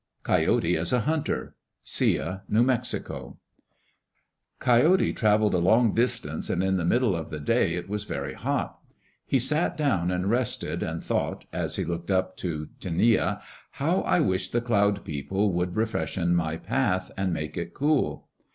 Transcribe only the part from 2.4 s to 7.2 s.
(New Mexico) Coyote travelled a long distance and in the middle